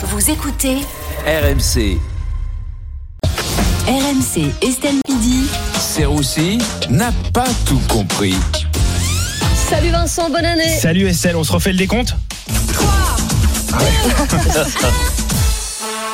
[0.00, 0.76] Vous écoutez
[1.26, 1.98] RMC.
[3.88, 5.48] RMC Estelle Midi.
[5.80, 8.36] Serroussi n'a pas tout compris.
[9.68, 10.78] Salut Vincent, bonne année.
[10.78, 12.14] Salut Estelle, on se refait le décompte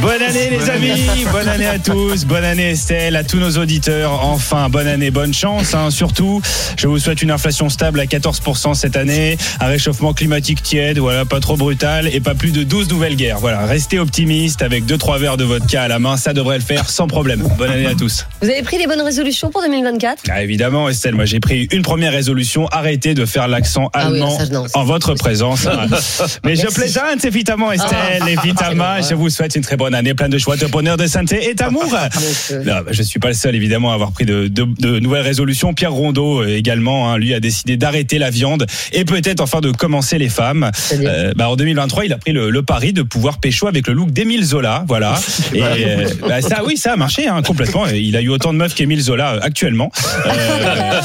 [0.00, 4.24] Bonne année les amis, bonne année à tous, bonne année Estelle, à tous nos auditeurs.
[4.24, 5.74] Enfin, bonne année, bonne chance.
[5.74, 5.90] hein.
[5.90, 6.40] Surtout,
[6.78, 11.24] je vous souhaite une inflation stable à 14% cette année, un réchauffement climatique tiède, voilà,
[11.26, 13.38] pas trop brutal, et pas plus de 12 nouvelles guerres.
[13.40, 16.88] Voilà, restez optimistes avec 2-3 verres de vodka à la main, ça devrait le faire
[16.88, 17.46] sans problème.
[17.58, 18.26] Bonne année à tous.
[18.40, 21.82] Vous avez pris les bonnes résolutions pour 2024 Ah, évidemment, Estelle, moi j'ai pris une
[21.82, 25.66] première résolution, arrêtez de faire l'accent Ah oui, allemand ça, non, ça- en votre présence.
[26.44, 28.30] Mais je plaisante évidemment, Estelle, Ah.
[28.30, 29.02] évidemment.
[29.08, 31.54] Je vous souhaite une très bonne année, plein de joie, de bonheur, de santé et
[31.54, 31.84] d'amour.
[32.90, 35.74] Je suis pas le seul évidemment à avoir pris de, de- de nouvelles résolutions.
[35.74, 39.70] Pierre Rondeau euh, également, hein, lui a décidé d'arrêter la viande et peut-être enfin de
[39.70, 40.70] commencer les femmes.
[40.92, 43.94] Euh, bah, en 2023, il a pris le, le pari de pouvoir pécho avec le
[43.94, 45.14] look d'Émile Zola, voilà.
[45.54, 47.86] Et euh, bah, ça, oui, ça a marché hein, complètement.
[47.86, 49.90] Il a eu autant de meufs qu'Émile Zola euh, actuellement.
[50.26, 50.30] Euh,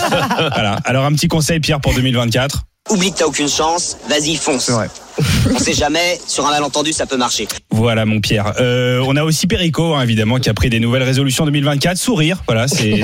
[0.53, 0.79] voilà.
[0.85, 2.63] Alors un petit conseil, Pierre, pour 2024.
[2.91, 4.69] Oublie que t'as aucune chance, vas-y fonce.
[5.53, 7.47] On sait jamais, sur un malentendu ça peut marcher.
[7.71, 8.53] Voilà mon Pierre.
[8.59, 11.97] Euh, on a aussi Perico hein, évidemment qui a pris des nouvelles résolutions 2024.
[11.97, 13.01] Sourire, voilà, c'est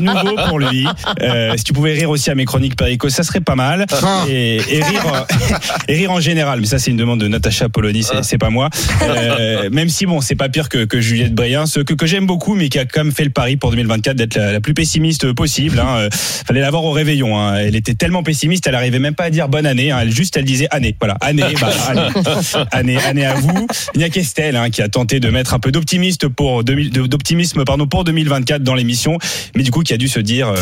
[0.00, 0.86] nouveau pour lui.
[1.22, 3.86] Euh, si tu pouvais rire aussi à mes chroniques Perico, ça serait pas mal.
[4.28, 5.26] Et, et rire,
[5.88, 6.60] et rire en général.
[6.60, 8.70] Mais ça c'est une demande de Natacha Polony, c'est c'est pas moi.
[9.02, 12.26] Euh, même si bon, c'est pas pire que, que Juliette Briens, ce que, que j'aime
[12.26, 14.74] beaucoup, mais qui a quand même fait le pari pour 2024 d'être la, la plus
[14.74, 15.78] pessimiste possible.
[15.80, 15.96] Hein.
[15.98, 16.08] Euh,
[16.46, 17.38] Fallait la voir au réveillon.
[17.38, 17.56] hein.
[17.56, 19.90] Elle était tellement pessimiste, elle arrivait même pas à dire bonne année.
[19.90, 19.98] hein.
[20.02, 20.93] Elle juste, elle disait année.
[21.00, 22.08] Voilà, année, bah, année,
[22.72, 23.66] année, année à vous.
[23.94, 26.90] Il n'y a qu'Estelle hein, qui a tenté de mettre un peu d'optimiste pour 2000
[26.90, 29.18] de- d'optimisme pardon pour 2024 dans l'émission,
[29.54, 30.48] mais du coup qui a dû se dire.
[30.48, 30.56] euh,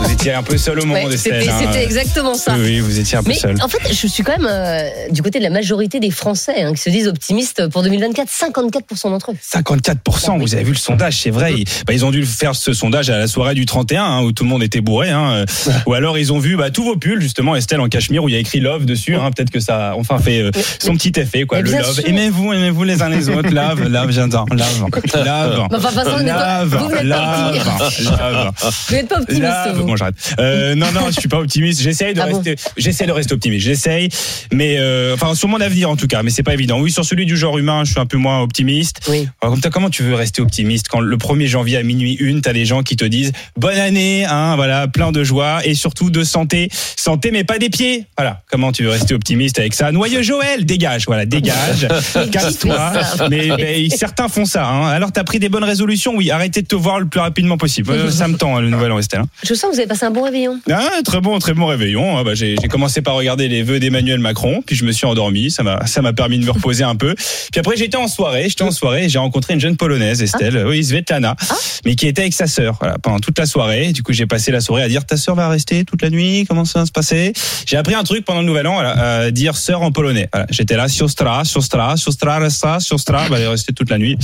[0.00, 1.16] vous étiez un peu seul au monde, Ouais.
[1.16, 1.58] C'était hein.
[1.60, 2.54] c'était exactement ça.
[2.58, 3.56] Oui, vous étiez un peu Mais seul.
[3.62, 6.72] en fait, je suis quand même euh, du côté de la majorité des Français hein,
[6.72, 8.28] qui se disent optimistes pour 2024.
[8.28, 9.36] 54% d'entre eux.
[9.42, 11.54] 54%, vous avez vu le sondage, c'est vrai.
[11.54, 14.32] Ils, bah, ils ont dû faire ce sondage à la soirée du 31, hein, où
[14.32, 15.10] tout le monde était bourré.
[15.12, 15.44] Euh,
[15.86, 18.32] ou alors ils ont vu bah, tous vos pulls, justement, Estelle en cachemire, où il
[18.32, 19.16] y a écrit Love dessus.
[19.34, 21.58] Peut-être que ça a enfin fait euh, son petit effet, quoi.
[21.58, 22.00] Mais Le bien Love.
[22.04, 23.50] Aimez-vous, aimez-vous les uns les autres?
[23.50, 24.46] Love, love, j'adore.
[24.50, 26.22] Love, love.
[26.22, 26.64] N'êtes pas-
[27.02, 28.52] Love,
[28.88, 29.76] vous n'êtes pas optimiste, Love.
[29.78, 29.84] vous.
[29.84, 30.14] Bon, j'arrête.
[30.38, 31.80] Euh, non, non, je suis pas optimiste.
[31.82, 33.64] J'essaye de Ah bon rester, j'essaie de rester optimiste.
[33.64, 34.08] J'essaye,
[34.52, 36.80] mais euh, enfin sur mon avenir en tout cas, mais c'est pas évident.
[36.80, 39.00] Oui, sur celui du genre humain, je suis un peu moins optimiste.
[39.08, 39.28] Oui.
[39.40, 42.52] Alors, comme comment tu veux rester optimiste quand le 1er janvier à minuit une, t'as
[42.52, 46.24] des gens qui te disent bonne année, hein, voilà, plein de joie et surtout de
[46.24, 48.06] santé, santé mais pas des pieds.
[48.16, 48.42] Voilà.
[48.50, 49.92] Comment tu veux rester optimiste avec ça?
[49.92, 51.86] Noyeux Joël, dégage, voilà, dégage,
[52.32, 52.92] casse-toi.
[53.30, 54.66] Mais, mais certains font ça.
[54.66, 54.88] Hein.
[54.88, 56.30] Alors t'as pris des bonnes résolutions, oui.
[56.30, 58.10] Arrêtez de te voir le plus rapidement possible.
[58.10, 59.20] Ça me tend le nouvel an, Estelle.
[59.20, 59.28] hein.
[59.42, 60.60] Je sens que vous avez passé un bon réveillon.
[60.70, 62.18] Ah, très bon, très bon réveillon.
[62.18, 65.50] Ah, bah, j'ai commencé par regarder les vœux d'Emmanuel Macron, puis je me suis endormi.
[65.50, 67.14] Ça m'a, ça m'a permis de me reposer un peu.
[67.14, 68.48] Puis après, j'étais en soirée.
[68.48, 69.08] J'étais en soirée.
[69.08, 71.36] J'ai rencontré une jeune polonaise, Estelle, oui, Svetlana,
[71.84, 72.76] mais qui était avec sa sœur.
[72.80, 73.92] Voilà, pendant toute la soirée.
[73.92, 76.44] Du coup, j'ai passé la soirée à dire ta sœur va rester toute la nuit.
[76.48, 77.32] Comment ça va se passer?
[77.66, 80.28] J'ai appris un truc pendant le Nouvel An, voilà, à dire sœur en polonais.
[80.32, 83.28] Voilà, j'étais là, siostra, siostra, siostra, resta, siostra.
[83.28, 84.16] Bah, elle est restée toute la nuit.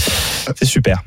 [0.59, 1.03] C'est super.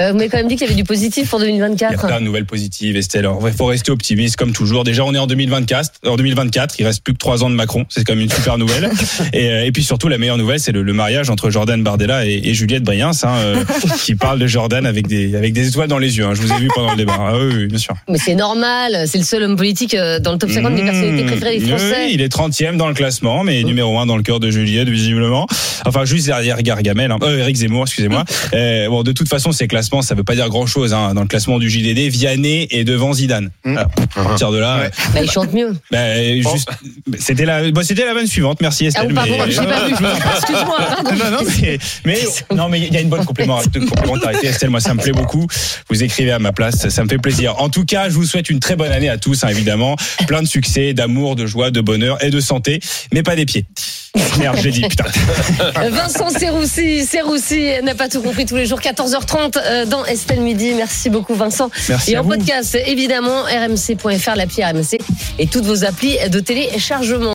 [0.00, 1.68] Euh, vous m'avez quand même dit qu'il y avait du positif pour Il y a
[1.68, 2.06] 2024.
[2.06, 3.20] plein de nouvelles positives, Estelle.
[3.26, 4.84] Alors, Il faut rester optimiste comme toujours.
[4.84, 5.90] Déjà, on est en 2024.
[6.06, 7.84] En 2024, il reste plus que trois ans de Macron.
[7.88, 8.90] C'est quand même une super nouvelle.
[9.32, 12.26] Et, euh, et puis surtout, la meilleure nouvelle, c'est le, le mariage entre Jordan Bardella
[12.26, 13.64] et, et Juliette Briens, hein, euh,
[14.04, 16.24] qui parle de Jordan avec des avec des étoiles dans les yeux.
[16.24, 16.34] hein.
[16.34, 17.16] Je vous ai vu pendant le débat.
[17.18, 17.94] Ah oui, oui, bien sûr.
[18.08, 21.24] Mais c'est normal, c'est le seul homme politique euh, dans le top 50 des personnalités
[21.26, 22.04] préférées des Mmh, Français.
[22.06, 24.88] oui, il est 30e dans le classement, mais numéro 1 dans le cœur de Juliette,
[24.88, 25.46] visiblement.
[25.86, 27.18] Enfin, juste derrière Gargamel, hein.
[27.22, 28.24] euh, Eric Zemmour, excusez-moi.
[28.52, 30.92] Euh, bon, de toute façon, ces classements, ça veut pas dire grand-chose.
[30.92, 31.14] Hein.
[31.14, 33.50] Dans le classement du JDD, Vianney est devant Zidane.
[33.64, 33.86] Alors,
[34.16, 35.72] à partir de là, euh, Bah, il chante mieux.
[35.90, 36.68] bah, juste,
[37.18, 38.60] c'était la, bon, c'était la vanne suivante.
[38.60, 39.14] Merci Ah, Estelle.
[39.14, 39.44] pardon, mais-.
[40.36, 42.18] Excuse-moi, non, non, mais, mais,
[42.56, 44.48] non, mais il y a une bonne complément- complémentarité.
[44.48, 45.46] Estelle, moi, ça me plaît beaucoup.
[45.88, 47.54] Vous écrivez à ma place, ça me fait plaisir.
[47.60, 49.96] En tout cas, je vous souhaite une très bonne année à tous, hein, évidemment.
[50.26, 52.80] Plein de succès, d'amour, de joie, de bonheur et de santé,
[53.12, 53.64] mais pas des pieds.
[54.38, 55.04] Merde, j'ai dit, putain.
[55.90, 60.72] Vincent Serroussi, Serroussi n'a pas tout compris tous les jours, 14h30 euh, dans Estelle Midi.
[60.74, 61.70] Merci beaucoup Vincent.
[61.88, 62.30] Merci et en vous.
[62.30, 64.98] podcast, évidemment, rmc.fr, l'appli RMC
[65.38, 67.28] et toutes vos applis de téléchargement.